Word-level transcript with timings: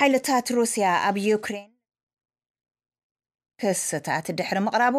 ሓይልታት 0.00 0.48
ሩስያ 0.56 0.88
ኣብ 1.06 1.16
ዩክሬን 1.28 1.68
ክስታት 3.60 4.26
ድሕሪ 4.38 4.58
ምቕራቡ 4.66 4.96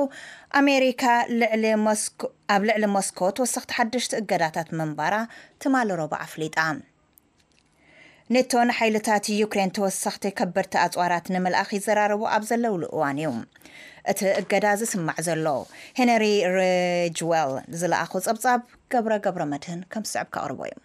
ኣሜሪካ 0.60 1.04
ኣብ 2.56 2.62
ልዕሊ 2.68 2.82
ሞስኮ 2.96 3.20
ተወሳኽቲ 3.38 3.70
ሓደሽቲ 3.78 4.14
እገዳታት 4.20 4.70
ምንባራ 4.80 5.14
ትማል 5.62 5.92
ሮቦ 6.00 6.12
ኣፍሊጣ 6.26 6.58
ኔቶን 8.38 8.72
ሓይልታት 8.80 9.28
ዩክሬን 9.42 9.74
ተወሳኽቲ 9.78 10.26
ከበድቲ 10.42 10.74
ኣፅዋራት 10.84 11.30
ንምልእኪ 11.36 11.72
ይዘራርቡ 11.80 12.22
ኣብ 12.34 12.46
ዘለውሉ 12.52 12.84
እዋን 12.94 13.20
እዩ 13.24 13.32
እቲ 14.14 14.20
እገዳ 14.42 14.66
ዝስማዕ 14.82 15.18
ዘሎ 15.30 15.46
ሄነሪ 16.02 16.28
ርጅዌል 16.58 17.54
ዝለኣኹ 17.82 18.14
ፀብፃብ 18.30 18.62
ገብረ 18.94 19.14
ገብረ 19.28 19.44
መድህን 19.56 19.82
ከም 19.94 20.06
ስዕብ 20.14 20.28
ካቅርቦ 20.38 20.62
እዩ 20.70 20.76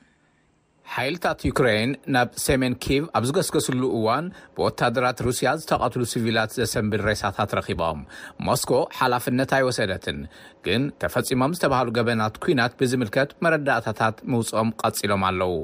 ሓይልታት 0.93 1.41
ዩክራይን 1.49 1.91
ናብ 2.15 2.29
ሰሜን 2.47 2.75
ኬቭ 2.85 3.03
ኣብ 3.17 3.25
ዝገስገስሉ 3.29 3.83
እዋን 3.99 4.27
ብወታደራት 4.57 5.19
ሩስያ 5.27 5.49
ዝተቐትሉ 5.61 6.03
ስቪላት 6.13 6.51
ዘሰንብድ 6.59 7.03
ሬሳታት 7.09 7.53
ረኪቦም 7.59 8.01
ሞስኮ 8.47 8.73
ሓላፍነት 8.99 9.53
ኣይወሰደትን 9.59 10.19
ግን 10.67 10.83
ተፈፂሞም 11.03 11.55
ዝተባሃሉ 11.57 11.89
ገበናት 11.99 12.35
ኩናት 12.45 12.75
ብዝምልከት 12.81 13.31
መረዳእታታት 13.47 14.19
ምውፅኦም 14.33 14.69
ቀፂሎም 14.83 15.25
ኣለው 15.31 15.55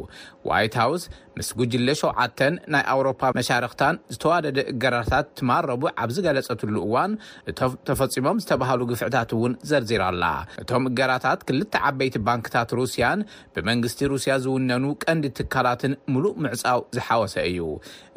ዋይት 0.49 0.75
ሃውስ 0.83 1.03
ምስ 1.39 1.49
ጉጅለ 1.59 1.89
ሸተ 2.01 2.41
ናይ 2.75 2.83
ኣውሮፓ 2.95 3.21
መሻርክታን 3.39 3.97
ዝተዋደደ 4.15 4.59
እገራታት 4.73 5.27
ትማርረቡ 5.41 5.83
ኣብ 6.05 6.11
ዝገለፀትሉ 6.17 6.75
እዋን 6.89 7.13
እቶም 7.53 7.75
ተፈፂሞም 7.91 8.41
ዝተባህሉ 8.45 8.81
ግፍዕታት 8.93 9.31
እውን 9.37 9.53
ዘርዚራኣላ 9.71 10.25
እቶም 10.65 10.87
እገራታት 10.91 11.41
ክልተ 11.51 11.75
ዓበይቲ 11.91 12.17
ባንክታት 12.29 12.71
ሩስያን 12.81 13.23
ብመንግስቲ 13.57 14.03
ሩስያ 14.15 14.33
ዝውነኑ 14.47 14.85
ቀንዲ 15.11 15.27
ትካላትን 15.39 15.93
ሙሉእ 16.13 16.35
ምዕፃው 16.45 16.81
ዝሓወሰ 16.97 17.35
እዩ 17.51 17.61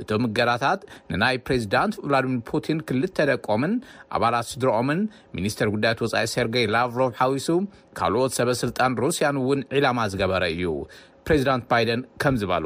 እቶም 0.02 0.24
እገዳታት 0.28 0.82
ንናይ 1.12 1.36
ፕሬዚዳንት 1.48 1.94
ቭላድሚር 2.08 2.42
ፑቲን 2.50 2.80
ክልተደቆምን 2.88 3.74
ኣባላት 4.18 4.48
ስድርኦምን 4.52 5.02
ሚኒስተር 5.38 5.70
ጉዳዮት 5.76 6.02
ወፃኢ 6.06 6.26
ሰርገይ 6.34 6.66
ላብሮቭ 6.76 7.12
ሓዊሱ 7.22 7.48
ካልኦት 8.00 8.36
ሰበስልጣን 8.40 8.98
ሩስያን 9.04 9.40
እውን 9.44 9.62
ዕላማ 9.78 10.00
ዝገበረ 10.14 10.44
እዩ 10.58 10.66
ፕሬዚዳንት 11.28 11.66
ባይደን 11.72 12.04
ከምዝበል 12.24 12.66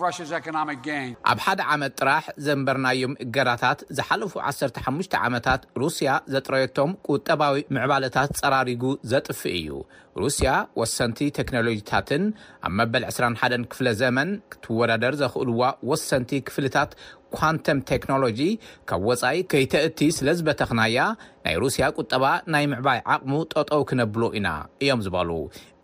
ረስ 0.00 0.18
ኤኖሚ 0.36 0.70
ጋን 0.86 1.08
ኣብ 1.30 1.38
ሓደ 1.44 1.60
ዓመት 1.72 1.92
ጥራሕ 2.00 2.24
ዘንበርናዮም 2.46 3.12
እገራታት 3.24 3.80
ዝሓለፉ 3.96 4.32
15ሙሽ 4.50 5.08
ዓመታት 5.26 5.62
ሩስያ 5.82 6.10
ዘጥረየቶም 6.34 6.92
ቁጠባዊ 7.14 7.56
ምዕባለታት 7.76 8.30
ጸራሪጉ 8.40 8.84
ዘጥፍ 9.12 9.42
እዩ 9.58 9.68
ሩስያ 10.20 10.50
ወሰንቲ 10.80 11.18
ቴክኖሎጂታትን 11.36 12.24
ኣብ 12.66 12.72
መበል 12.78 13.04
21ን 13.10 13.62
ክፍለ 13.72 13.86
ዘመን 14.00 14.30
ክትወዳደር 14.52 15.14
ዘክእልዋ 15.22 15.62
ወሰንቲ 15.90 16.30
ክፍልታት 16.48 16.90
ኳንቶም 17.38 17.78
ቴክኖሎጂ 17.90 18.40
ካብ 18.90 19.00
ወፃኢ 19.10 19.36
ከይተእቲ 19.52 19.98
ስለዝበተኽናያ 20.18 20.96
ናይ 21.44 21.54
ሩስያ 21.62 21.84
ቁጠባ 22.00 22.24
ናይ 22.54 22.64
ምዕባይ 22.72 22.98
ዓቅሙ 23.16 23.32
ጠጠው 23.52 23.82
ክነብሎ 23.90 24.22
ኢና 24.40 24.48
እዮም 24.84 25.00
ዝበሉ 25.06 25.30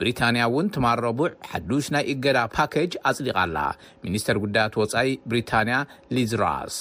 ብሪታንያ 0.00 0.42
እውን 0.50 0.66
ትማር 0.76 0.98
ረቡዕ 1.08 1.30
ሓዱሽ 1.52 1.86
ናይ 1.96 2.04
እገዳ 2.14 2.38
ፓኬጅ 2.56 2.92
ኣፅሊቓ 3.10 3.36
ኣላ 3.46 3.56
ሚኒስተር 4.06 4.36
ጉዳያት 4.44 4.74
ወፃኢ 4.82 5.06
ብሪታንያ 5.32 5.76
ሊዝራኣስ 6.16 6.74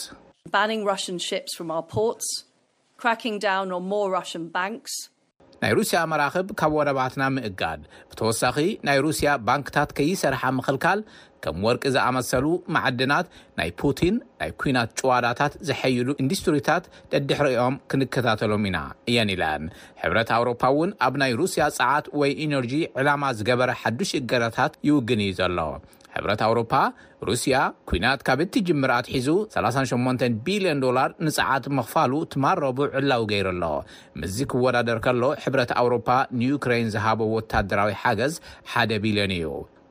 ናይ 5.61 5.71
ሩስያ 5.77 5.99
መራክብ 6.11 6.47
ካብ 6.59 6.71
ወደባትና 6.79 7.23
ምእጋድ 7.35 7.81
ብተወሳኺ 8.09 8.57
ናይ 8.87 8.97
ሩስያ 9.05 9.29
ባንክታት 9.47 9.89
ከይሰርሓ 9.97 10.41
ምኽልካል 10.57 10.99
ከም 11.43 11.55
ወርቂ 11.65 11.83
ዝኣመሰሉ 11.95 12.45
መዓድናት 12.75 13.25
ናይ 13.59 13.69
ፑቲን 13.79 14.15
ናይ 14.39 14.51
ኩናት 14.61 14.89
ጭዋዳታት 14.99 15.53
ዘሐይሉ 15.69 16.07
ኢንዱስትሪታት 16.23 16.85
ደዲሕርኦም 17.13 17.75
ክንከታተሎም 17.91 18.65
ኢና 18.69 18.79
እየን 19.09 19.31
ኢለን 19.35 19.65
ሕብረት 20.03 20.31
ኣውሮፓ 20.37 20.63
ውን 20.79 20.93
ኣብ 21.07 21.13
ናይ 21.23 21.33
ሩስያ 21.41 21.67
ፀዓት 21.79 22.07
ወይ 22.21 22.33
ኢነርጂ 22.47 22.73
ዕላማ 23.01 23.23
ዝገበረ 23.39 23.69
ሓዱሽ 23.83 24.13
እገዳታት 24.21 24.75
ይውግን 24.89 25.23
እዩ 25.27 25.33
ዘሎ 25.41 25.59
ሕብረት 26.17 26.41
ኣውሮፓ 26.47 26.73
ሩስያ 27.27 27.57
ኩናት 27.89 28.19
ካብ 28.27 28.39
እቲ 28.45 28.53
ጅምር 28.67 28.91
ኣትሒዙ 28.97 29.27
38 29.55 30.37
ቢልዮን 30.45 30.79
ዶላር 30.85 31.09
ንፃዓት 31.25 31.65
መኽፋሉ 31.79 32.13
ትማረቡ 32.33 32.77
ዕላው 32.99 33.23
ገይሩ 33.31 33.47
ኣሎ 33.53 33.63
ምዚ 34.21 34.37
ክወዳደር 34.51 34.99
ከሎ 35.05 35.23
ሕብረት 35.43 35.71
ኣውሮፓ 35.81 36.07
ንዩክራይን 36.41 36.91
ዝሃበ 36.95 37.19
ወታደራዊ 37.37 37.91
ሓገዝ 38.03 38.35
1 38.83 38.97
ቢልዮን 39.03 39.33
እዩ 39.39 39.47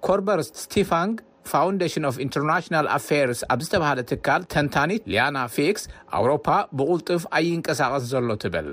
ኮርበር 0.08 0.40
ስቲፋንግ 0.64 1.14
ና 2.74 2.78
ኣብ 3.52 3.60
ዝተሃለ 3.64 3.98
ትካል 4.10 4.42
ተንታኒት 4.52 5.02
ሊያና 5.12 5.36
ፊክስ 5.56 5.82
ኣሮፓ 6.20 6.46
ብቁልጡፍ 6.78 7.24
ኣይንቀሳቀስ 7.38 8.02
ዘሎ 8.14 8.28
ትብል 8.44 8.70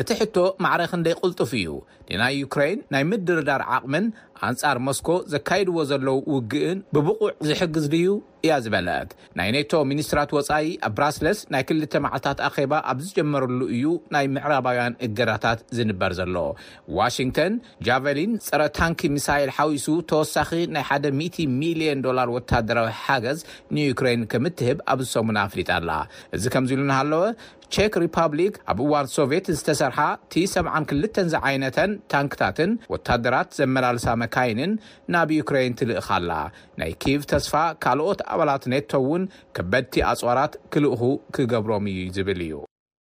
እቲ 0.00 0.10
ሕቶ 0.20 0.36
ማዕረ 0.64 0.82
ክንደይ 0.90 1.14
ቁልጡፍ 1.22 1.50
እዩ 1.60 1.70
ንናይ 2.10 2.32
ዩክራይን 2.42 2.78
ናይ 2.92 3.02
ምድርዳር 3.10 3.62
ዓቅምን 3.74 4.06
ኣንፃር 4.46 4.78
ሞስኮ 4.86 5.08
ዘካየድዎ 5.32 5.76
ዘለው 5.90 6.16
ውግእን 6.34 6.78
ብብቁዕ 6.94 7.28
ዝሕግዝ 7.48 7.84
ድዩ 7.92 8.06
እያ 8.44 8.54
ዝበለት 8.64 9.10
ናይ 9.38 9.48
ኔቶ 9.54 9.72
ሚኒስትራት 9.90 10.30
ወፃኢ 10.36 10.66
ኣ 10.86 10.90
ብራስለስ 10.96 11.38
ናይ 11.54 11.62
ክልተ 11.68 11.92
መዓልታት 12.06 12.38
ኣኼባ 12.48 12.72
ኣብ 12.92 12.98
ዝጀመረሉ 13.04 13.60
እዩ 13.76 13.84
ናይ 14.16 14.26
ምዕራባውያን 14.34 14.96
እገዳታት 15.06 15.60
ዝንበር 15.78 16.14
ዘሎ 16.20 16.34
ዋሽንግተን 16.98 17.54
ጃቨሊን 17.88 18.32
ፀረ 18.48 18.62
ታንክ 18.80 19.00
ሚሳይል 19.16 19.52
ሓዊሱ 19.58 19.86
ተወሳኺ 20.12 20.50
ናይ 20.76 20.84
100ሚሊዮን 21.22 22.02
ዶላር 22.08 22.30
ወታደራዊ 22.36 22.90
ሓገዝ 23.04 23.40
ንዩክሬን 23.78 24.22
ከም 24.34 24.46
ትህብ 24.60 24.80
ኣብዝሰሙና 24.94 25.38
ኣፍሊጣ 25.48 25.70
ኣላ 25.80 25.92
እዚ 26.38 26.44
ከምኢሉ 26.56 26.82
ናሃለወ 26.92 27.22
ቼክ 27.74 27.92
ሪፓብሊክ 28.02 28.54
ኣብ 28.70 28.78
እዋን 28.84 29.06
ሶቪየት 29.16 29.46
ዝተሰርሓ 29.58 29.98
ቲ 30.32 30.42
72ልተን 30.54 31.28
ዚዓይነተን 31.34 31.90
ታንክታትን 32.12 32.72
ወታደራት 32.94 33.48
ዘመላልሳ 33.60 34.06
መካይንን 34.22 34.72
ናብ 35.14 35.30
ዩክሬይን 35.38 35.78
ትልእካ 35.80 36.08
ኣላ 36.18 36.32
ናይ 36.82 36.92
ኪቭ 37.04 37.22
ተስፋ 37.32 37.54
ካልኦት 37.84 38.22
ኣባላት 38.34 38.66
ኔቶ 38.74 38.90
እውን 39.04 39.24
ክበድቲ 39.58 40.02
ኣፅዋራት 40.12 40.54
ክልእኹ 40.74 41.02
ክገብሮም 41.38 41.86
እዩ 41.94 42.02
ዝብል 42.18 42.42
እዩ 42.48 42.62